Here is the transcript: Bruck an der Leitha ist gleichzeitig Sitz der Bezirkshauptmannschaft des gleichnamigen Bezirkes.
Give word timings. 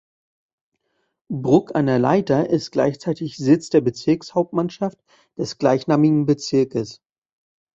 Bruck 1.29 1.75
an 1.75 1.85
der 1.85 1.99
Leitha 1.99 2.41
ist 2.41 2.71
gleichzeitig 2.71 3.37
Sitz 3.37 3.69
der 3.69 3.81
Bezirkshauptmannschaft 3.81 4.97
des 5.37 5.59
gleichnamigen 5.59 6.25
Bezirkes. 6.25 7.03